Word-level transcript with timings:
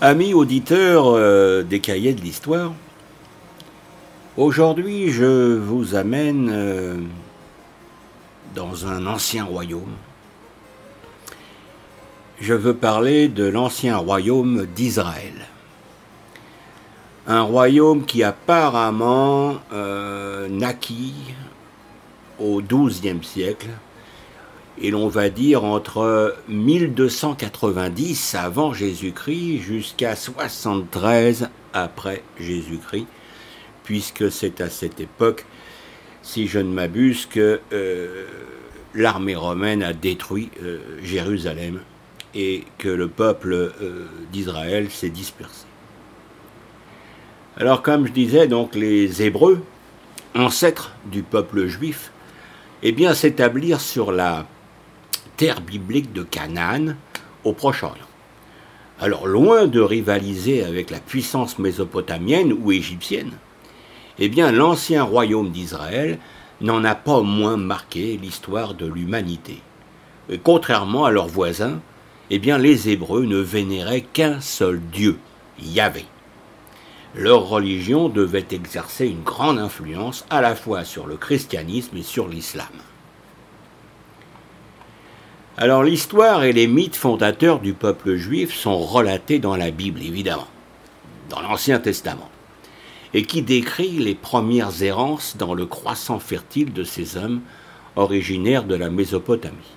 Amis 0.00 0.32
auditeurs 0.32 1.06
euh, 1.08 1.64
des 1.64 1.80
cahiers 1.80 2.12
de 2.12 2.20
l'histoire, 2.20 2.72
aujourd'hui 4.36 5.10
je 5.10 5.56
vous 5.56 5.96
amène 5.96 6.48
euh, 6.52 6.98
dans 8.54 8.86
un 8.86 9.08
ancien 9.08 9.44
royaume. 9.44 9.96
Je 12.40 12.54
veux 12.54 12.74
parler 12.74 13.26
de 13.26 13.42
l'ancien 13.44 13.96
royaume 13.96 14.66
d'Israël. 14.66 15.48
Un 17.26 17.42
royaume 17.42 18.04
qui 18.04 18.22
apparemment 18.22 19.56
euh, 19.72 20.48
naquit 20.48 21.34
au 22.38 22.62
XIIe 22.62 23.24
siècle 23.24 23.70
et 24.80 24.90
l'on 24.90 25.08
va 25.08 25.28
dire 25.28 25.64
entre 25.64 26.36
1290 26.48 28.34
avant 28.34 28.72
Jésus-Christ 28.72 29.58
jusqu'à 29.58 30.14
73 30.14 31.48
après 31.72 32.22
Jésus-Christ, 32.38 33.06
puisque 33.84 34.30
c'est 34.30 34.60
à 34.60 34.70
cette 34.70 35.00
époque, 35.00 35.46
si 36.22 36.46
je 36.46 36.58
ne 36.58 36.72
m'abuse, 36.72 37.26
que 37.26 37.60
euh, 37.72 38.26
l'armée 38.94 39.34
romaine 39.34 39.82
a 39.82 39.92
détruit 39.92 40.50
euh, 40.62 40.78
Jérusalem 41.02 41.80
et 42.34 42.64
que 42.78 42.88
le 42.88 43.08
peuple 43.08 43.52
euh, 43.52 44.06
d'Israël 44.32 44.90
s'est 44.90 45.10
dispersé. 45.10 45.64
Alors 47.56 47.82
comme 47.82 48.06
je 48.06 48.12
disais, 48.12 48.46
donc 48.46 48.74
les 48.74 49.22
Hébreux, 49.22 49.62
ancêtres 50.34 50.92
du 51.06 51.22
peuple 51.22 51.66
juif, 51.66 52.12
eh 52.82 52.92
bien 52.92 53.14
s'établirent 53.14 53.80
sur 53.80 54.12
la 54.12 54.46
terre 55.38 55.60
biblique 55.60 56.12
de 56.12 56.24
Canaan 56.24 56.96
au 57.44 57.52
Proche-Orient. 57.52 58.02
Alors 59.00 59.28
loin 59.28 59.68
de 59.68 59.80
rivaliser 59.80 60.64
avec 60.64 60.90
la 60.90 60.98
puissance 60.98 61.60
mésopotamienne 61.60 62.52
ou 62.52 62.72
égyptienne, 62.72 63.30
eh 64.18 64.28
bien 64.28 64.50
l'ancien 64.50 65.04
royaume 65.04 65.52
d'Israël 65.52 66.18
n'en 66.60 66.82
a 66.82 66.96
pas 66.96 67.20
moins 67.20 67.56
marqué 67.56 68.18
l'histoire 68.20 68.74
de 68.74 68.86
l'humanité. 68.86 69.62
Contrairement 70.42 71.04
à 71.04 71.12
leurs 71.12 71.28
voisins, 71.28 71.78
eh 72.30 72.40
bien 72.40 72.58
les 72.58 72.88
Hébreux 72.88 73.24
ne 73.24 73.38
vénéraient 73.38 74.06
qu'un 74.12 74.40
seul 74.40 74.80
Dieu, 74.92 75.18
Yahvé. 75.62 76.04
Leur 77.14 77.48
religion 77.48 78.08
devait 78.08 78.48
exercer 78.50 79.06
une 79.06 79.22
grande 79.22 79.60
influence 79.60 80.26
à 80.30 80.40
la 80.40 80.56
fois 80.56 80.84
sur 80.84 81.06
le 81.06 81.16
christianisme 81.16 81.96
et 81.96 82.02
sur 82.02 82.26
l'islam. 82.26 82.66
Alors 85.60 85.82
l'histoire 85.82 86.44
et 86.44 86.52
les 86.52 86.68
mythes 86.68 86.94
fondateurs 86.94 87.58
du 87.58 87.72
peuple 87.72 88.14
juif 88.14 88.54
sont 88.54 88.78
relatés 88.78 89.40
dans 89.40 89.56
la 89.56 89.72
Bible, 89.72 90.00
évidemment, 90.00 90.46
dans 91.30 91.40
l'Ancien 91.40 91.80
Testament, 91.80 92.30
et 93.12 93.24
qui 93.24 93.42
décrit 93.42 93.98
les 93.98 94.14
premières 94.14 94.84
errances 94.84 95.36
dans 95.36 95.54
le 95.54 95.66
croissant 95.66 96.20
fertile 96.20 96.72
de 96.72 96.84
ces 96.84 97.16
hommes 97.16 97.40
originaires 97.96 98.62
de 98.62 98.76
la 98.76 98.88
Mésopotamie. 98.88 99.74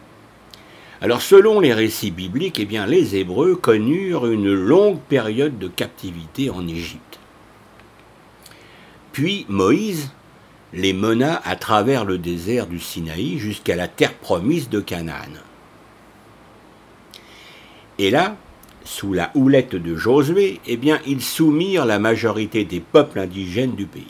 Alors 1.01 1.23
selon 1.23 1.59
les 1.59 1.73
récits 1.73 2.11
bibliques, 2.11 2.59
eh 2.59 2.66
bien, 2.66 2.85
les 2.85 3.16
Hébreux 3.16 3.55
connurent 3.55 4.27
une 4.27 4.53
longue 4.53 4.99
période 4.99 5.57
de 5.57 5.67
captivité 5.67 6.51
en 6.51 6.67
Égypte. 6.67 7.17
Puis 9.13 9.47
Moïse 9.49 10.11
les 10.73 10.93
mena 10.93 11.41
à 11.43 11.55
travers 11.55 12.05
le 12.05 12.19
désert 12.19 12.67
du 12.67 12.79
Sinaï 12.79 13.39
jusqu'à 13.39 13.75
la 13.75 13.88
terre 13.88 14.13
promise 14.13 14.69
de 14.69 14.79
Canaan. 14.79 15.41
Et 18.00 18.09
là, 18.09 18.35
sous 18.84 19.13
la 19.13 19.31
houlette 19.35 19.75
de 19.75 19.96
Josué, 19.96 20.59
eh 20.66 20.78
bien, 20.78 21.00
ils 21.06 21.22
soumirent 21.22 21.85
la 21.85 22.00
majorité 22.00 22.66
des 22.66 22.79
peuples 22.79 23.19
indigènes 23.19 23.75
du 23.75 23.85
pays. 23.85 24.07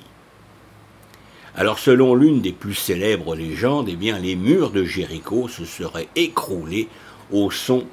Alors, 1.56 1.80
selon 1.80 2.16
l'une 2.16 2.42
des 2.42 2.54
plus 2.54 2.76
célèbres 2.76 3.36
légendes, 3.36 3.90
eh 3.90 3.96
bien, 3.96 4.18
les 4.18 4.36
murs 4.36 4.72
de 4.72 4.86
Jéricho 4.86 5.48
se 5.50 5.66
seraient 5.66 6.08
écroulés 6.16 6.88
au 7.32 7.52
son 7.52 7.86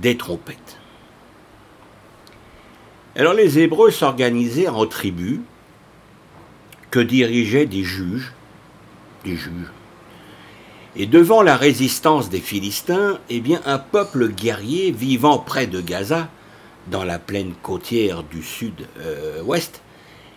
des 0.00 0.16
trompettes. 0.16 0.78
Alors, 3.14 3.34
les 3.34 3.60
Hébreux 3.60 3.90
s'organisaient 3.90 4.68
en 4.68 4.86
tribus 4.86 5.38
que 6.90 6.98
dirigeaient 6.98 7.66
des 7.66 7.84
juges, 7.84 8.32
des 9.24 9.36
juges, 9.36 9.72
et 10.96 11.06
devant 11.06 11.42
la 11.42 11.56
résistance 11.56 12.30
des 12.30 12.40
Philistins, 12.40 13.18
eh 13.28 13.40
bien, 13.40 13.60
un 13.66 13.78
peuple 13.78 14.28
guerrier 14.28 14.92
vivant 14.92 15.38
près 15.38 15.66
de 15.66 15.80
Gaza, 15.80 16.28
dans 16.90 17.04
la 17.04 17.18
plaine 17.18 17.52
côtière 17.62 18.22
du 18.22 18.42
sud-ouest, 18.42 19.82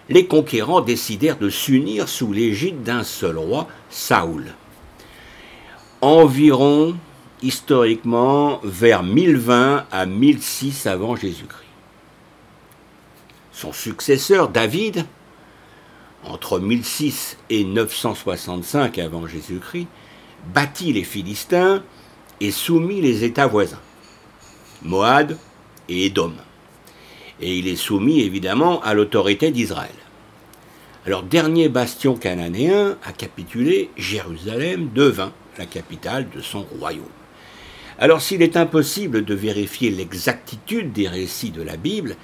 les 0.09 0.25
conquérants 0.25 0.81
décidèrent 0.81 1.38
de 1.38 1.50
s'unir 1.50 2.09
sous 2.09 2.34
l'égide 2.34 2.84
d'un 2.84 3.03
seul 3.03 3.38
roi, 3.38 3.68
Saoul. 3.90 4.47
Environ, 6.02 6.97
historiquement, 7.41 8.59
vers 8.64 9.03
1020 9.03 9.86
à 9.91 10.06
1006 10.06 10.88
avant 10.88 11.16
Jésus-Christ. 11.16 11.68
Son 13.53 13.72
successeur, 13.72 14.50
David, 14.50 15.06
entre 16.24 16.59
1006 16.59 17.38
et 17.50 17.64
965 17.64 18.97
avant 18.97 19.28
Jésus-Christ, 19.28 19.88
battit 20.54 20.94
les 20.94 21.04
Philistins 21.04 21.84
et 22.42 22.52
soumit 22.52 23.02
les 23.02 23.24
États 23.24 23.48
voisins, 23.48 23.82
Moab 24.84 25.36
et 25.88 26.06
Édom. 26.06 26.34
Et 27.42 27.58
il 27.58 27.68
est 27.68 27.76
soumis 27.76 28.22
évidemment 28.22 28.82
à 28.82 28.94
l'autorité 28.94 29.52
d'Israël. 29.52 29.92
Alors, 31.06 31.24
dernier 31.24 31.70
bastion 31.70 32.16
cananéen 32.16 32.98
à 33.04 33.14
capituler, 33.14 33.90
Jérusalem 33.98 34.90
devint 34.94 35.32
la 35.58 35.66
capitale 35.66 36.28
de 36.36 36.42
son 36.42 36.64
royaume. 36.80 37.06
Alors, 37.98 38.22
s'il 38.22 38.42
est 38.42 38.58
impossible 38.58 39.26
de 39.26 39.34
vérifier 39.34 39.90
l'exactitude 39.90 40.92
des 40.92 41.08
récits 41.08 41.52
de 41.52 41.62
la 41.62 41.78
Bible, 41.78 42.16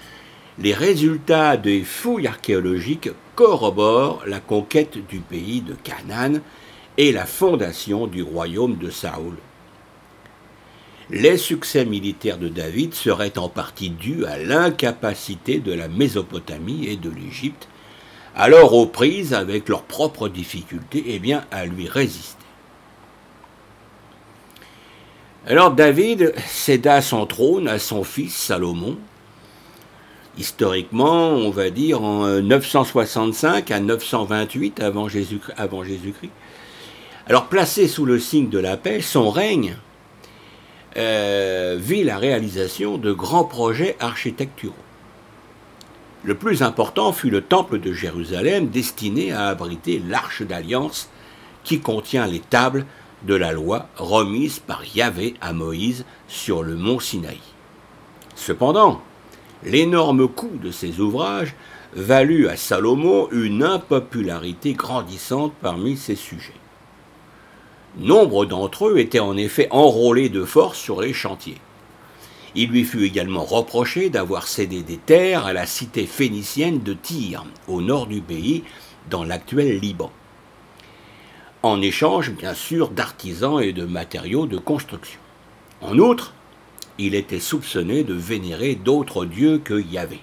les 0.59 0.73
résultats 0.73 1.57
des 1.57 1.83
fouilles 1.83 2.27
archéologiques 2.27 3.09
corroborent 3.35 4.23
la 4.25 4.39
conquête 4.39 4.97
du 5.07 5.19
pays 5.19 5.61
de 5.61 5.75
Canaan 5.83 6.39
et 6.97 7.11
la 7.11 7.25
fondation 7.25 8.07
du 8.07 8.23
royaume 8.23 8.77
de 8.77 8.89
Saoul. 8.89 9.35
Les 11.09 11.37
succès 11.37 11.85
militaires 11.85 12.39
de 12.39 12.47
David 12.49 12.93
seraient 12.93 13.37
en 13.37 13.47
partie 13.47 13.91
dus 13.91 14.25
à 14.25 14.37
l'incapacité 14.37 15.59
de 15.59 15.71
la 15.71 15.87
Mésopotamie 15.87 16.87
et 16.87 16.95
de 16.95 17.09
l'Égypte, 17.09 17.67
alors 18.35 18.73
aux 18.73 18.87
prises 18.87 19.33
avec 19.33 19.69
leurs 19.69 19.83
propres 19.83 20.29
difficultés, 20.29 21.03
eh 21.07 21.19
bien 21.19 21.45
à 21.51 21.65
lui 21.65 21.87
résister. 21.87 22.43
Alors 25.47 25.71
David 25.71 26.33
céda 26.47 27.03
son 27.03 27.27
trône 27.27 27.67
à 27.67 27.77
son 27.77 28.03
fils 28.03 28.35
Salomon, 28.35 28.97
historiquement, 30.39 31.29
on 31.29 31.51
va 31.51 31.69
dire 31.69 32.01
en 32.01 32.41
965 32.41 33.69
à 33.69 33.79
928 33.79 34.79
avant 34.79 35.07
Jésus-Christ. 35.07 36.31
Alors 37.27 37.47
placé 37.47 37.87
sous 37.87 38.05
le 38.05 38.19
signe 38.19 38.49
de 38.49 38.59
la 38.59 38.77
paix, 38.77 39.01
son 39.01 39.31
règne 39.31 39.77
euh, 40.95 41.75
vit 41.79 42.03
la 42.03 42.19
réalisation 42.19 42.99
de 42.99 43.11
grands 43.11 43.45
projets 43.45 43.97
architecturaux. 43.99 44.75
Le 46.23 46.35
plus 46.35 46.61
important 46.61 47.13
fut 47.13 47.31
le 47.31 47.41
temple 47.41 47.79
de 47.79 47.93
Jérusalem 47.93 48.67
destiné 48.67 49.31
à 49.31 49.47
abriter 49.47 49.99
l'arche 50.07 50.43
d'alliance 50.43 51.09
qui 51.63 51.79
contient 51.79 52.27
les 52.27 52.41
tables 52.41 52.85
de 53.23 53.33
la 53.33 53.53
loi 53.53 53.89
remises 53.95 54.59
par 54.59 54.83
Yahvé 54.95 55.33
à 55.41 55.51
Moïse 55.51 56.05
sur 56.27 56.61
le 56.61 56.75
mont 56.75 56.99
Sinaï. 56.99 57.39
Cependant, 58.35 59.01
l'énorme 59.63 60.27
coût 60.27 60.59
de 60.61 60.69
ces 60.69 60.99
ouvrages 60.99 61.55
valut 61.95 62.49
à 62.49 62.55
Salomon 62.55 63.29
une 63.31 63.63
impopularité 63.63 64.73
grandissante 64.73 65.53
parmi 65.59 65.97
ses 65.97 66.15
sujets. 66.15 66.53
Nombre 67.97 68.45
d'entre 68.45 68.89
eux 68.89 68.99
étaient 68.99 69.19
en 69.19 69.37
effet 69.37 69.67
enrôlés 69.71 70.29
de 70.29 70.43
force 70.43 70.77
sur 70.77 71.01
les 71.01 71.13
chantiers. 71.13 71.57
Il 72.53 72.69
lui 72.69 72.83
fut 72.83 73.03
également 73.03 73.43
reproché 73.43 74.09
d'avoir 74.09 74.47
cédé 74.47 74.81
des 74.81 74.97
terres 74.97 75.45
à 75.45 75.53
la 75.53 75.65
cité 75.65 76.05
phénicienne 76.05 76.79
de 76.79 76.93
Tyr, 76.93 77.45
au 77.67 77.81
nord 77.81 78.07
du 78.07 78.21
pays, 78.21 78.63
dans 79.09 79.23
l'actuel 79.23 79.79
Liban. 79.79 80.11
En 81.63 81.81
échange, 81.81 82.31
bien 82.31 82.53
sûr, 82.53 82.89
d'artisans 82.89 83.61
et 83.61 83.73
de 83.73 83.85
matériaux 83.85 84.45
de 84.45 84.57
construction. 84.57 85.19
En 85.81 85.97
outre, 85.97 86.33
il 86.97 87.15
était 87.15 87.39
soupçonné 87.39 88.03
de 88.03 88.13
vénérer 88.13 88.75
d'autres 88.75 89.25
dieux 89.25 89.57
que 89.57 89.81
Yahvé. 89.81 90.19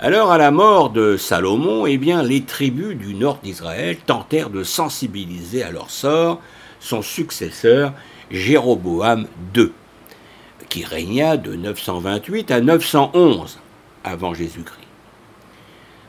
Alors, 0.00 0.32
à 0.32 0.38
la 0.38 0.50
mort 0.50 0.90
de 0.90 1.16
Salomon, 1.16 1.86
eh 1.86 1.96
les 1.96 2.42
tribus 2.42 2.96
du 2.96 3.14
nord 3.14 3.38
d'Israël 3.44 3.96
tentèrent 4.04 4.50
de 4.50 4.64
sensibiliser 4.64 5.62
à 5.62 5.70
leur 5.70 5.88
sort 5.88 6.40
son 6.80 7.00
successeur, 7.00 7.92
Jéroboam 8.30 9.28
II, 9.56 9.70
qui 10.68 10.84
régna 10.84 11.36
de 11.36 11.54
928 11.54 12.50
à 12.50 12.60
911 12.60 13.60
avant 14.02 14.34
Jésus-Christ. 14.34 14.80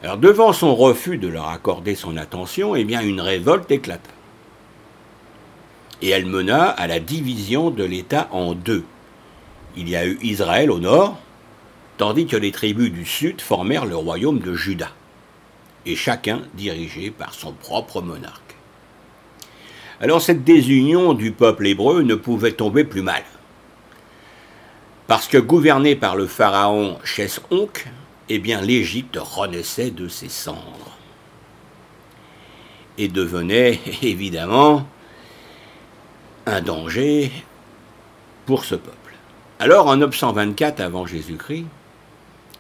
Alors 0.02 0.18
devant 0.18 0.52
son 0.52 0.76
refus 0.76 1.20
de 1.20 1.28
leur 1.28 1.50
accorder 1.50 1.94
son 1.94 2.18
attention, 2.18 2.76
eh 2.76 2.82
une 2.82 3.22
révolte 3.22 3.70
éclata. 3.70 4.10
Et 6.02 6.10
elle 6.10 6.26
mena 6.26 6.66
à 6.66 6.88
la 6.88 7.00
division 7.00 7.70
de 7.70 7.84
l'État 7.84 8.28
en 8.32 8.54
deux. 8.54 8.84
Il 9.78 9.90
y 9.90 9.96
a 9.96 10.06
eu 10.06 10.18
Israël 10.22 10.72
au 10.72 10.80
nord, 10.80 11.20
tandis 11.98 12.26
que 12.26 12.38
les 12.38 12.52
tribus 12.52 12.92
du 12.92 13.06
sud 13.06 13.42
formèrent 13.42 13.86
le 13.86 13.96
royaume 13.96 14.40
de 14.40 14.54
Juda, 14.54 14.92
et 15.86 15.96
chacun 15.96 16.42
dirigé 16.54 17.12
par 17.12 17.34
son 17.34 17.54
propre 17.54 18.02
monarque. 18.02 18.56
Alors 20.02 20.22
cette 20.22 20.44
désunion 20.44 21.14
du 21.14 21.32
peuple 21.32 21.68
hébreu 21.68 22.02
ne 22.02 22.16
pouvait 22.16 22.52
tomber 22.52 22.84
plus 22.84 23.02
mal. 23.02 23.24
Parce 25.08 25.28
que 25.28 25.38
gouverné 25.38 25.96
par 25.96 26.16
le 26.16 26.28
pharaon 26.28 26.98
Chesonk, 27.04 27.88
eh 28.28 28.40
bien 28.40 28.62
l'Égypte 28.62 29.18
renaissait 29.22 29.92
de 29.92 30.08
ses 30.08 30.30
cendres 30.30 30.98
et 32.98 33.08
devenait 33.08 33.80
évidemment 34.02 34.88
un 36.46 36.62
danger 36.62 37.32
pour 38.46 38.66
ce 38.66 38.76
peuple. 38.76 38.96
Alors 39.60 39.88
en 39.88 39.98
924 39.98 40.82
avant 40.82 41.06
Jésus-Christ, 41.06 41.66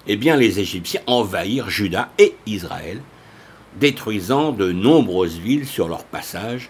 eh 0.07 0.15
bien 0.15 0.35
les 0.35 0.59
Égyptiens 0.59 1.01
envahirent 1.07 1.69
Juda 1.69 2.09
et 2.19 2.35
Israël, 2.45 3.01
détruisant 3.79 4.51
de 4.51 4.71
nombreuses 4.71 5.37
villes 5.37 5.67
sur 5.67 5.87
leur 5.87 6.05
passage 6.05 6.69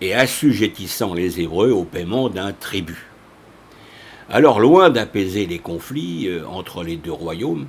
et 0.00 0.14
assujettissant 0.14 1.14
les 1.14 1.40
Hébreux 1.40 1.70
au 1.70 1.84
paiement 1.84 2.28
d'un 2.28 2.52
tribut. 2.52 3.06
Alors, 4.30 4.58
loin 4.58 4.90
d'apaiser 4.90 5.46
les 5.46 5.58
conflits 5.58 6.28
euh, 6.28 6.46
entre 6.46 6.82
les 6.82 6.96
deux 6.96 7.12
royaumes, 7.12 7.66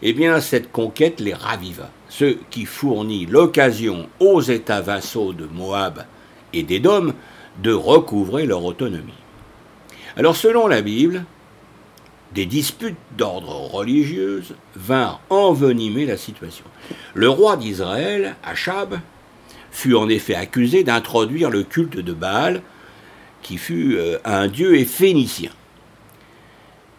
eh 0.00 0.12
bien, 0.12 0.40
cette 0.40 0.70
conquête 0.70 1.18
les 1.18 1.34
raviva, 1.34 1.90
ce 2.08 2.36
qui 2.50 2.66
fournit 2.66 3.26
l'occasion 3.26 4.08
aux 4.20 4.40
États 4.40 4.80
vassaux 4.80 5.32
de 5.32 5.46
Moab 5.46 6.04
et 6.52 6.62
d'Édom 6.62 7.14
de 7.62 7.72
recouvrer 7.72 8.46
leur 8.46 8.64
autonomie. 8.64 9.12
Alors, 10.16 10.36
selon 10.36 10.68
la 10.68 10.82
Bible, 10.82 11.24
des 12.34 12.46
disputes 12.46 12.96
d'ordre 13.16 13.70
religieux 13.70 14.42
vinrent 14.76 15.20
envenimer 15.30 16.06
la 16.06 16.16
situation. 16.16 16.64
Le 17.14 17.28
roi 17.28 17.56
d'Israël, 17.56 18.36
Achab, 18.44 19.00
fut 19.70 19.94
en 19.94 20.08
effet 20.08 20.34
accusé 20.34 20.84
d'introduire 20.84 21.50
le 21.50 21.62
culte 21.62 21.98
de 21.98 22.12
Baal, 22.12 22.62
qui 23.42 23.56
fut 23.56 23.96
euh, 23.96 24.18
un 24.24 24.48
dieu 24.48 24.84
phénicien. 24.84 25.50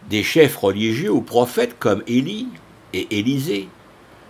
Des 0.09 0.23
chefs 0.23 0.55
religieux 0.55 1.11
ou 1.11 1.21
prophètes 1.21 1.77
comme 1.77 2.03
Élie 2.07 2.47
et 2.93 3.19
Élisée 3.19 3.67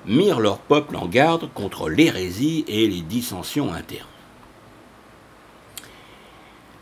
mirent 0.06 0.40
leur 0.40 0.58
peuple 0.58 0.96
en 0.96 1.06
garde 1.06 1.50
contre 1.54 1.90
l'hérésie 1.90 2.66
et 2.68 2.88
les 2.88 3.02
dissensions 3.02 3.72
internes. 3.72 4.06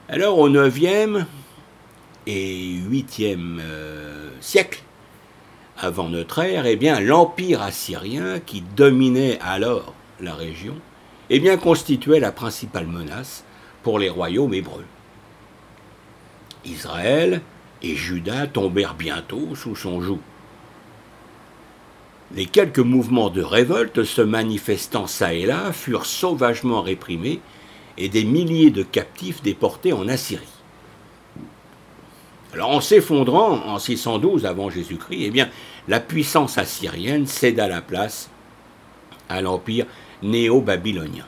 Alors 0.10 0.40
au 0.40 0.50
9e 0.50 1.26
et 2.28 2.78
8e 2.92 3.60
euh, 3.62 4.30
siècle 4.42 4.84
avant 5.80 6.10
notre 6.10 6.40
ère, 6.40 6.66
eh 6.66 6.76
bien 6.76 7.00
l'empire 7.00 7.62
assyrien 7.62 8.40
qui 8.40 8.62
dominait 8.76 9.40
alors 9.42 9.94
la 10.20 10.36
région, 10.36 10.76
eh 11.30 11.58
constituait 11.58 12.20
la 12.20 12.32
principale 12.32 12.88
menace 12.88 13.44
pour 13.84 13.98
les 13.98 14.10
royaumes 14.10 14.54
hébreux. 14.54 14.86
Israël 16.66 17.42
et 17.82 17.96
Juda 17.96 18.48
tombèrent 18.48 18.96
bientôt 18.96 19.56
sous 19.56 19.76
son 19.76 20.02
joug. 20.02 20.20
Les 22.36 22.46
quelques 22.46 22.80
mouvements 22.80 23.30
de 23.30 23.42
révolte 23.42 24.04
se 24.04 24.22
manifestant 24.22 25.08
çà 25.08 25.34
et 25.34 25.46
là 25.46 25.72
furent 25.72 26.06
sauvagement 26.06 26.82
réprimés 26.82 27.40
et 27.98 28.10
des 28.10 28.26
milliers 28.26 28.72
de 28.72 28.84
captifs 28.84 29.42
déportés 29.42 29.94
en 29.94 30.10
Assyrie. 30.10 30.57
Alors 32.54 32.70
en 32.70 32.82
s'effondrant 32.82 33.64
en 33.66 33.80
612 33.80 34.46
avant 34.46 34.70
Jésus-Christ, 34.70 35.22
eh 35.22 35.32
bien 35.32 35.50
la 35.88 36.00
puissance 36.00 36.58
assyrienne 36.58 37.28
céda 37.28 37.68
la 37.68 37.82
place 37.82 38.30
à 39.30 39.42
l'empire 39.42 39.86
néo-babylonien. 40.24 41.26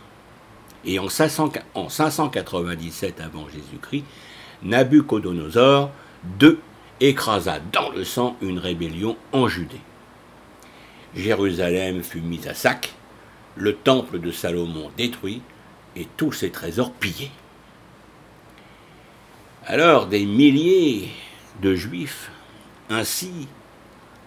Et 0.85 0.97
en, 0.99 1.09
597 1.09 3.21
avant 3.21 3.47
Jésus-Christ, 3.49 4.05
Nabucodonosor 4.63 5.91
II 6.41 6.57
écrasa 7.01 7.59
dans 7.71 7.91
le 7.91 8.03
sang 8.03 8.35
une 8.41 8.59
rébellion 8.59 9.15
en 9.31 9.47
Judée. 9.47 9.79
Jérusalem 11.15 12.03
fut 12.03 12.21
mise 12.21 12.47
à 12.47 12.53
sac, 12.53 12.93
le 13.55 13.75
temple 13.75 14.19
de 14.19 14.31
Salomon 14.31 14.91
détruit 14.95 15.41
et 15.95 16.07
tous 16.17 16.31
ses 16.31 16.51
trésors 16.51 16.91
pillés. 16.91 17.31
Alors 19.71 20.07
des 20.07 20.25
milliers 20.25 21.09
de 21.61 21.75
Juifs, 21.75 22.31
ainsi 22.89 23.47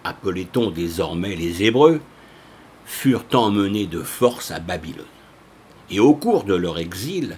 appelait-on 0.05 0.71
désormais 0.71 1.35
les 1.35 1.63
Hébreux, 1.63 1.99
furent 2.85 3.25
emmenés 3.33 3.85
de 3.85 4.01
force 4.01 4.51
à 4.51 4.61
Babylone. 4.61 5.03
Et 5.89 5.99
au 5.99 6.13
cours 6.13 6.45
de 6.45 6.55
leur 6.55 6.79
exil, 6.79 7.37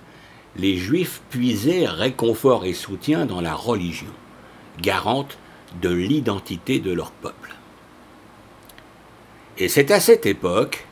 les 0.56 0.78
Juifs 0.78 1.24
puisaient 1.32 1.88
réconfort 1.88 2.66
et 2.66 2.76
soutien 2.76 3.26
dans 3.26 3.42
la 3.42 3.56
religion, 3.56 4.14
garante 4.80 5.40
de 5.82 5.90
l'identité 5.90 6.78
de 6.78 6.92
leur 6.92 7.10
peuple. 7.10 7.56
Et 9.58 9.68
c'est 9.68 9.90
à 9.90 10.00
cette 10.00 10.28
époque 10.28 10.86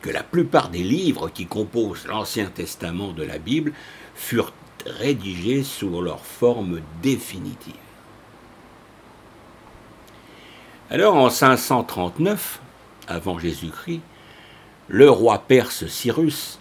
que 0.00 0.08
la 0.08 0.22
plupart 0.22 0.70
des 0.70 0.82
livres 0.82 1.28
qui 1.28 1.44
composent 1.44 2.06
l'Ancien 2.06 2.46
Testament 2.46 3.12
de 3.12 3.22
la 3.22 3.36
Bible 3.36 3.74
furent 4.14 4.54
rédigés 4.86 5.62
sous 5.62 6.00
leur 6.00 6.20
forme 6.20 6.80
définitive. 7.02 7.74
Alors 10.90 11.16
en 11.16 11.30
539, 11.30 12.60
avant 13.08 13.38
Jésus-Christ, 13.38 14.00
le 14.88 15.10
roi 15.10 15.38
perse 15.38 15.86
Cyrus 15.86 16.60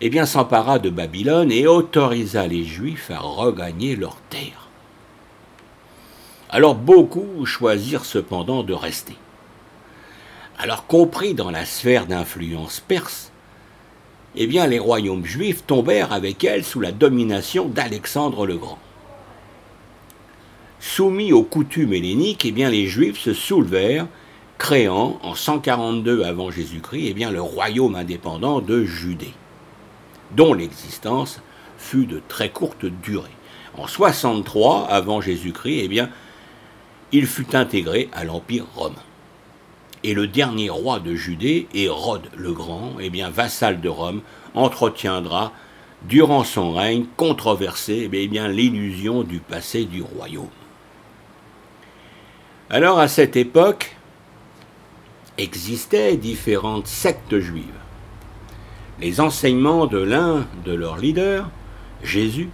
eh 0.00 0.26
s'empara 0.26 0.78
de 0.78 0.90
Babylone 0.90 1.50
et 1.50 1.66
autorisa 1.66 2.46
les 2.46 2.64
Juifs 2.64 3.10
à 3.10 3.18
regagner 3.18 3.96
leur 3.96 4.16
terre. 4.30 4.68
Alors 6.50 6.76
beaucoup 6.76 7.44
choisirent 7.44 8.04
cependant 8.04 8.62
de 8.62 8.72
rester. 8.72 9.16
Alors 10.56 10.86
compris 10.86 11.34
dans 11.34 11.50
la 11.50 11.64
sphère 11.64 12.06
d'influence 12.06 12.80
perse, 12.80 13.32
eh 14.40 14.46
les 14.46 14.78
royaumes 14.78 15.24
juifs 15.24 15.64
tombèrent 15.66 16.12
avec 16.12 16.44
elle 16.44 16.64
sous 16.64 16.80
la 16.80 16.92
domination 16.92 17.66
d'Alexandre 17.66 18.46
le 18.46 18.56
Grand. 18.56 18.78
Soumis 20.78 21.32
aux 21.32 21.42
coutumes 21.42 21.92
helléniques, 21.92 22.44
eh 22.44 22.52
les 22.52 22.86
juifs 22.86 23.18
se 23.18 23.34
soulevèrent 23.34 24.06
créant 24.58 25.18
en 25.22 25.34
142 25.34 26.22
avant 26.22 26.50
Jésus-Christ 26.50 27.14
eh 27.16 27.30
le 27.30 27.40
royaume 27.40 27.96
indépendant 27.96 28.60
de 28.60 28.84
Judée, 28.84 29.34
dont 30.36 30.54
l'existence 30.54 31.40
fut 31.76 32.06
de 32.06 32.20
très 32.28 32.50
courte 32.50 32.86
durée. 32.86 33.30
En 33.76 33.86
63 33.86 34.86
avant 34.88 35.20
Jésus-Christ, 35.20 35.90
il 37.10 37.26
fut 37.26 37.56
intégré 37.56 38.08
à 38.12 38.24
l'Empire 38.24 38.66
romain. 38.74 38.94
Et 40.08 40.14
le 40.14 40.26
dernier 40.26 40.70
roi 40.70 41.00
de 41.00 41.14
Judée, 41.14 41.68
Hérode 41.74 42.30
le 42.34 42.54
Grand, 42.54 42.94
eh 42.98 43.10
bien, 43.10 43.28
vassal 43.28 43.82
de 43.82 43.90
Rome, 43.90 44.22
entretiendra 44.54 45.52
durant 46.04 46.44
son 46.44 46.72
règne 46.72 47.04
controversé 47.18 48.08
eh 48.10 48.26
bien, 48.26 48.48
l'illusion 48.48 49.22
du 49.22 49.38
passé 49.38 49.84
du 49.84 50.00
royaume. 50.00 50.48
Alors 52.70 52.98
à 52.98 53.06
cette 53.06 53.36
époque, 53.36 53.98
existaient 55.36 56.16
différentes 56.16 56.86
sectes 56.86 57.38
juives. 57.38 57.66
Les 59.02 59.20
enseignements 59.20 59.84
de 59.84 59.98
l'un 59.98 60.46
de 60.64 60.72
leurs 60.72 60.96
leaders, 60.96 61.50
Jésus, 62.02 62.48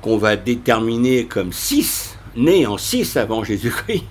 qu'on 0.00 0.16
va 0.16 0.36
déterminer 0.36 1.26
comme 1.26 1.52
six, 1.52 2.16
né 2.34 2.66
en 2.66 2.78
six 2.78 3.14
avant 3.18 3.44
Jésus-Christ, 3.44 4.06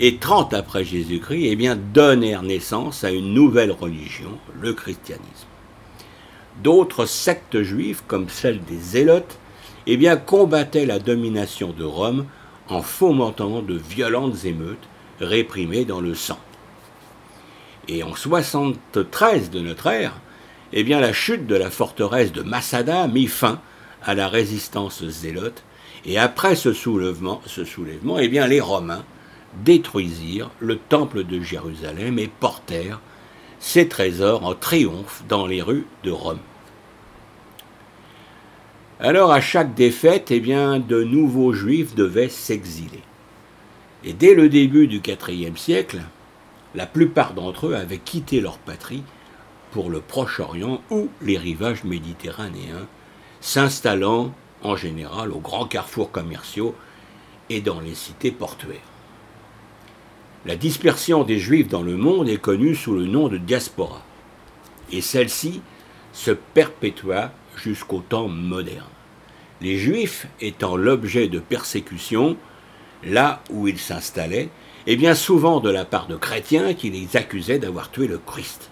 et 0.00 0.16
trente 0.18 0.54
après 0.54 0.84
Jésus-Christ, 0.84 1.48
eh 1.50 1.74
donnèrent 1.92 2.42
naissance 2.42 3.04
à 3.04 3.10
une 3.10 3.34
nouvelle 3.34 3.72
religion, 3.72 4.38
le 4.60 4.72
christianisme. 4.72 5.48
D'autres 6.62 7.06
sectes 7.06 7.62
juives, 7.62 8.02
comme 8.06 8.28
celle 8.28 8.62
des 8.64 8.78
Zélotes, 8.78 9.38
eh 9.86 9.98
combattaient 10.26 10.86
la 10.86 10.98
domination 10.98 11.72
de 11.72 11.84
Rome 11.84 12.26
en 12.68 12.82
fomentant 12.82 13.62
de 13.62 13.74
violentes 13.74 14.44
émeutes 14.44 14.88
réprimé 15.20 15.84
dans 15.84 16.00
le 16.00 16.14
sang. 16.14 16.38
Et 17.88 18.02
en 18.02 18.14
73 18.14 19.50
de 19.50 19.60
notre 19.60 19.86
ère, 19.86 20.20
eh 20.72 20.84
bien 20.84 21.00
la 21.00 21.12
chute 21.12 21.46
de 21.46 21.54
la 21.54 21.70
forteresse 21.70 22.32
de 22.32 22.42
Massada 22.42 23.06
mit 23.08 23.26
fin 23.26 23.60
à 24.04 24.14
la 24.14 24.28
résistance 24.28 25.02
zélote 25.04 25.62
Et 26.04 26.18
après 26.18 26.54
ce 26.54 26.72
soulèvement, 26.72 27.40
ce 27.46 27.64
soulèvement 27.64 28.18
eh 28.18 28.28
bien, 28.28 28.46
les 28.46 28.60
Romains 28.60 29.04
détruisirent 29.64 30.50
le 30.60 30.78
temple 30.78 31.24
de 31.24 31.40
Jérusalem 31.40 32.18
et 32.18 32.28
portèrent 32.28 33.00
ses 33.58 33.88
trésors 33.88 34.44
en 34.44 34.54
triomphe 34.54 35.24
dans 35.28 35.46
les 35.46 35.62
rues 35.62 35.86
de 36.04 36.10
Rome. 36.10 36.38
Alors 39.00 39.32
à 39.32 39.40
chaque 39.40 39.74
défaite, 39.74 40.30
eh 40.30 40.40
de 40.40 41.02
nouveaux 41.04 41.52
juifs 41.52 41.94
devaient 41.94 42.28
s'exiler. 42.28 43.02
Et 44.04 44.12
dès 44.12 44.34
le 44.34 44.48
début 44.48 44.86
du 44.86 45.00
IVe 45.28 45.56
siècle, 45.56 46.00
la 46.74 46.86
plupart 46.86 47.34
d'entre 47.34 47.68
eux 47.68 47.74
avaient 47.74 47.98
quitté 47.98 48.40
leur 48.40 48.58
patrie 48.58 49.02
pour 49.70 49.90
le 49.90 50.00
Proche-Orient 50.00 50.80
ou 50.90 51.08
les 51.22 51.38
rivages 51.38 51.84
méditerranéens, 51.84 52.86
s'installant 53.40 54.32
en 54.62 54.76
général 54.76 55.32
aux 55.32 55.40
grands 55.40 55.66
carrefours 55.66 56.10
commerciaux 56.10 56.74
et 57.50 57.60
dans 57.60 57.80
les 57.80 57.94
cités 57.94 58.32
portuaires. 58.32 58.97
La 60.48 60.56
dispersion 60.56 61.24
des 61.24 61.38
Juifs 61.38 61.68
dans 61.68 61.82
le 61.82 61.98
monde 61.98 62.26
est 62.26 62.40
connue 62.40 62.74
sous 62.74 62.94
le 62.94 63.04
nom 63.04 63.28
de 63.28 63.36
diaspora, 63.36 64.02
et 64.90 65.02
celle-ci 65.02 65.60
se 66.14 66.30
perpétua 66.30 67.32
jusqu'au 67.54 68.00
temps 68.00 68.28
moderne. 68.28 68.88
Les 69.60 69.76
Juifs 69.76 70.26
étant 70.40 70.74
l'objet 70.74 71.28
de 71.28 71.38
persécutions 71.38 72.38
là 73.04 73.42
où 73.50 73.68
ils 73.68 73.78
s'installaient, 73.78 74.48
et 74.86 74.96
bien 74.96 75.14
souvent 75.14 75.60
de 75.60 75.68
la 75.68 75.84
part 75.84 76.06
de 76.06 76.16
chrétiens 76.16 76.72
qui 76.72 76.88
les 76.88 77.18
accusaient 77.18 77.58
d'avoir 77.58 77.90
tué 77.90 78.06
le 78.06 78.16
Christ. 78.16 78.70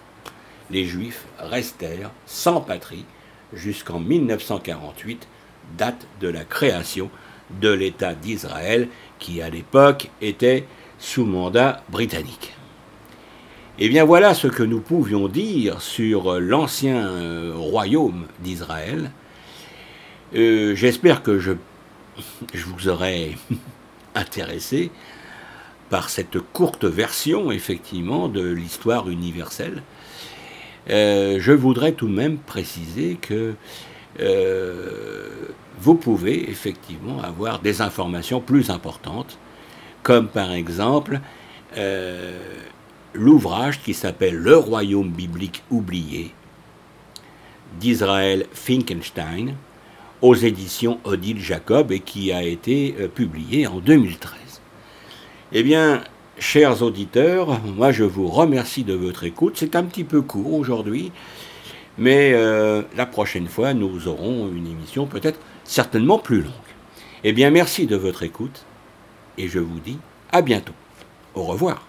Les 0.71 0.83
Juifs 0.83 1.25
restèrent 1.37 2.09
sans 2.25 2.59
patrie 2.59 3.05
jusqu'en 3.53 3.99
1948, 3.99 5.27
date 5.77 6.07
de 6.21 6.27
la 6.27 6.43
création 6.43 7.11
de 7.61 7.69
l'État 7.69 8.15
d'Israël, 8.15 8.89
qui 9.19 9.43
à 9.43 9.51
l'époque 9.51 10.09
était 10.21 10.65
sous 10.99 11.25
mandat 11.25 11.83
britannique. 11.89 12.53
Et 13.79 13.89
bien 13.89 14.05
voilà 14.05 14.33
ce 14.33 14.47
que 14.47 14.63
nous 14.63 14.79
pouvions 14.79 15.27
dire 15.27 15.83
sur 15.83 16.39
l'ancien 16.39 17.07
euh, 17.09 17.53
royaume 17.55 18.25
d'Israël. 18.39 19.11
Euh, 20.35 20.73
j'espère 20.73 21.21
que 21.21 21.37
je, 21.37 21.51
vous 22.55 22.87
aurai 22.87 23.37
intéressé 24.15 24.89
par 25.91 26.09
cette 26.09 26.39
courte 26.39 26.85
version, 26.85 27.51
effectivement, 27.51 28.29
de 28.29 28.41
l'histoire 28.41 29.09
universelle. 29.09 29.83
Euh, 30.89 31.37
je 31.39 31.51
voudrais 31.51 31.91
tout 31.91 32.07
de 32.07 32.13
même 32.13 32.39
préciser 32.39 33.15
que 33.21 33.53
vous 35.79 35.93
pouvez 35.93 36.49
effectivement 36.49 37.21
avoir 37.21 37.59
des 37.59 37.81
informations 37.81 38.41
plus 38.41 38.71
importantes, 38.71 39.37
comme 40.07 40.29
par 40.29 40.53
exemple 40.53 41.19
l'ouvrage 43.13 43.81
qui 43.81 43.93
s'appelle 43.93 44.35
Le 44.35 44.55
royaume 44.55 45.09
biblique 45.09 45.63
oublié 45.69 46.31
d'Israël 47.77 48.45
Finkenstein 48.53 49.55
aux 50.21 50.33
éditions 50.33 50.99
Odile 51.03 51.41
Jacob 51.41 51.91
et 51.91 51.99
qui 51.99 52.31
a 52.31 52.41
été 52.41 52.95
euh, 52.99 53.07
publié 53.09 53.67
en 53.67 53.79
2013. 53.79 54.31
Eh 55.51 55.61
bien, 55.61 56.03
chers 56.39 56.81
auditeurs, 56.81 57.59
moi 57.65 57.91
je 57.91 58.05
vous 58.05 58.27
remercie 58.27 58.85
de 58.85 58.93
votre 58.93 59.25
écoute. 59.25 59.57
C'est 59.57 59.75
un 59.75 59.83
petit 59.83 60.05
peu 60.05 60.21
court 60.21 60.53
aujourd'hui, 60.53 61.11
mais 61.97 62.31
euh, 62.33 62.81
la 62.95 63.05
prochaine 63.05 63.47
fois 63.47 63.73
nous 63.73 64.07
aurons 64.07 64.47
une 64.47 64.67
émission 64.67 65.05
peut-être 65.05 65.39
certainement 65.65 66.17
plus 66.17 66.43
longue. 66.43 66.53
Eh 67.25 67.33
bien, 67.33 67.51
merci 67.51 67.87
de 67.87 67.97
votre 67.97 68.23
écoute 68.23 68.63
et 69.37 69.47
je 69.47 69.59
vous 69.59 69.79
dis 69.79 69.99
à 70.31 70.41
bientôt. 70.41 70.73
Au 71.35 71.43
revoir. 71.43 71.86